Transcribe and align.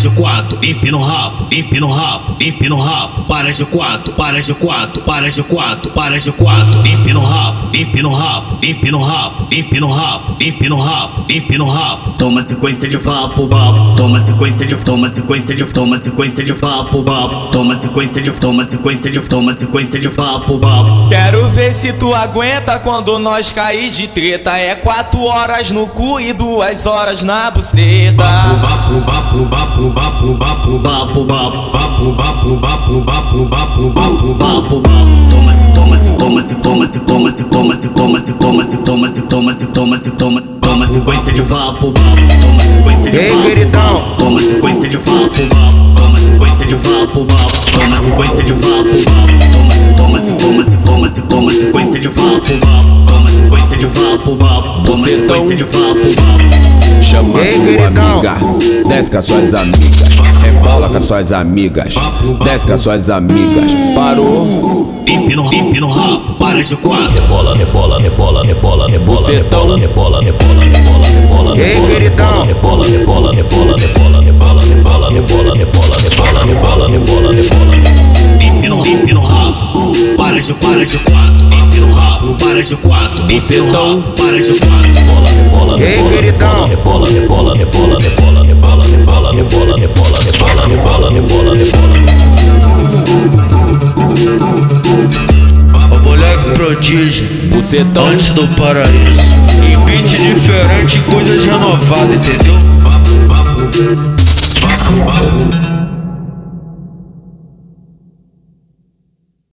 de 0.00 0.10
quatro, 0.10 0.58
empina 0.62 0.96
o 0.96 1.02
rabo, 1.02 1.46
empina 1.50 1.86
o 1.86 1.90
rabo, 1.90 2.36
empina 2.40 2.74
o 2.74 2.80
rabo, 2.80 3.24
para 3.24 3.52
de 3.52 3.64
quatro, 3.64 4.12
para 4.12 4.40
de 4.40 4.54
quatro, 4.54 5.02
para 5.02 5.30
de 5.30 5.42
quatro, 5.42 5.90
para 5.90 6.18
de 6.18 6.32
quatro, 6.32 6.86
empina 6.86 7.18
o 7.18 7.24
rabo, 7.24 7.76
empina 7.76 8.08
o 8.08 8.14
rabo, 8.14 8.58
empina 8.62 8.96
o 8.96 9.02
rabo, 9.02 9.46
empina 9.50 9.86
o 9.86 9.90
rabo, 9.90 10.36
empina 10.40 10.74
o 10.74 10.80
rabo, 10.80 11.24
empina 11.28 11.64
o 11.64 11.68
rabo. 11.68 12.14
Toma 12.18 12.42
sequência 12.42 12.88
de 12.88 12.96
vapo, 12.96 13.46
vapo, 13.46 13.96
toma 13.96 14.20
sequência 14.20 14.66
de, 14.66 14.76
toma 14.76 15.08
sequência 15.08 15.54
de, 15.54 15.64
toma 15.66 15.98
sequência 15.98 16.44
de 16.44 16.52
vapo, 16.52 17.02
vapo, 17.02 17.50
toma 17.50 17.74
sequência 17.74 18.22
de, 18.22 18.30
toma 18.32 18.64
sequência 18.64 19.10
de, 19.10 19.20
toma 19.20 19.52
sequência 19.52 20.00
de 20.00 20.08
vapo, 20.08 20.58
vapo. 20.58 21.08
Quero 21.08 21.48
ver 21.48 21.72
se 21.72 21.92
tu 21.92 22.14
aguenta 22.14 22.78
quando 22.78 23.18
nós 23.18 23.52
cair 23.52 23.90
de 23.90 24.08
treta. 24.08 24.56
É 24.58 24.74
quatro 24.74 25.22
horas 25.22 25.70
no 25.70 25.86
cu 25.86 26.20
e 26.20 26.32
duas 26.32 26.86
horas 26.86 27.22
na 27.22 27.50
buceta. 27.50 28.22
Vapo, 28.22 29.00
vapo, 29.00 29.00
vapo, 29.00 29.44
vapo, 29.44 29.89
vapo, 29.90 30.34
Vapo, 30.34 30.78
vapo, 30.78 31.24
vapo, 31.24 31.24
vapo, 31.24 32.56
vapo, 32.56 33.00
vapo, 33.00 33.44
vapo, 33.44 33.90
vapo, 33.90 34.34
vapo, 34.34 34.80
vapo. 34.80 34.82
Toma-se, 35.30 35.72
toma-se, 35.74 36.10
toma-se, 36.18 36.54
toma-se, 36.54 36.98
toma-se, 37.00 37.44
toma-se, 37.44 37.88
toma-se, 37.88 38.32
toma-se, 38.32 38.76
toma-se, 38.82 39.20
toma-se, 39.22 39.66
toma-se, 39.66 40.10
toma 40.12 40.42
Toma 40.60 40.86
sequência 40.86 41.32
de 41.32 41.42
vapo, 41.42 41.90
vapo, 41.92 42.40
toma 42.40 42.60
sequência 42.62 43.10
de 43.10 43.18
Ei, 43.18 43.28
vapo, 43.28 43.42
queridão. 43.42 43.82
vapo, 43.94 44.16
toma 44.18 44.40
sequência 44.40 44.88
de 44.88 44.96
vapo, 44.96 45.18
vapo, 45.54 46.00
toma 46.00 46.18
sequência 46.18 46.66
de 46.66 46.74
vapo, 46.74 47.24
vapo, 47.24 47.70
toma 47.72 47.96
sequência 48.04 48.42
de 48.44 48.52
vapo, 48.52 48.74
vapo, 48.74 49.28
toma-se, 49.28 49.49
toma-se, 51.10 51.22
toma 51.22 51.50
sequência 51.50 51.98
de 52.00 52.08
vapo, 52.08 52.30
vapo, 52.60 53.06
toma 53.06 53.28
sequência 53.28 53.76
de 53.78 53.86
vapo, 53.86 54.36
vapo, 54.36 54.82
toma 54.84 55.08
sequência 55.08 55.56
de 55.56 55.64
vapo, 55.64 55.94
vapo. 55.94 57.02
Chama 57.02 57.40
Ei, 57.40 57.46
sua 57.46 57.64
queridão. 57.64 58.10
amiga, 58.12 58.34
desce 58.88 59.10
com 59.10 59.18
as 59.18 59.24
suas 59.24 59.54
amigas, 59.54 60.08
rebola 60.42 60.88
com 60.88 60.96
as 60.98 61.04
suas 61.04 61.32
amigas, 61.32 61.94
desce 62.44 62.66
com 62.66 62.72
as 62.74 62.80
suas 62.80 63.10
amigas. 63.10 63.72
Parou, 63.94 65.02
Empina, 65.06 65.42
empina 65.52 65.86
o 65.86 65.90
rabo, 65.90 66.34
para 66.34 66.62
de 66.62 66.76
quatro. 66.76 67.10
Rebola, 67.10 67.56
rebola, 67.56 67.98
rebola, 68.00 68.44
rebola, 68.44 68.86
rebola, 68.88 69.16
Bucetão. 69.18 69.74
rebola, 69.74 70.20
rebola, 70.20 70.20
rebola, 70.20 70.64
rebola, 70.64 71.06
rebola, 71.08 71.56
Ei, 71.56 71.72
rebola, 71.72 71.88
queridão. 71.88 72.42
rebola, 72.44 72.44
rebola, 72.44 72.86
rebola, 72.86 73.09
para 80.70 80.84
de, 80.86 80.98
quatro. 80.98 81.34
Empina 81.52 81.86
o 81.86 81.92
rabo, 81.92 82.34
para 82.34 82.62
de 82.62 82.76
quatro. 82.76 83.32
Empina 83.32 83.62
o 83.62 83.72
rabo, 83.72 84.02
para 84.12 84.40
de 84.40 84.52
quatro. 84.54 84.92
Rebola, 84.94 85.76
rebola, 85.76 86.10
queridão. 86.10 86.68
rebola, 86.68 87.10
rebola, 87.10 87.54
rebola, 87.56 87.98
rebola, 88.00 88.44
rebola, 88.44 88.84
rebola, 88.84 89.32
rebola, 89.32 89.32
rebola, 89.32 89.76
rebola, 89.76 90.62
rebola, 90.68 91.10
rebola, 91.10 91.54
rebola. 91.54 91.90
O 95.90 95.98
moleque 96.04 96.50
prodígio, 96.54 97.26
bucetão, 97.52 98.06
antes 98.06 98.30
do 98.30 98.46
paraíso. 98.54 99.20
Em 99.66 99.76
beat 99.84 100.08
diferente, 100.08 101.00
coisas 101.10 101.44
renovadas, 101.44 102.14
entendeu? 102.14 102.54